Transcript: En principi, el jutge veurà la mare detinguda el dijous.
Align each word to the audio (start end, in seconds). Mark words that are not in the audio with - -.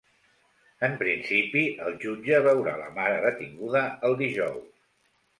En 0.85 0.93
principi, 1.01 1.61
el 1.87 1.99
jutge 2.05 2.39
veurà 2.47 2.73
la 2.79 2.87
mare 2.95 3.19
detinguda 3.25 3.83
el 4.09 4.17
dijous. 4.23 4.73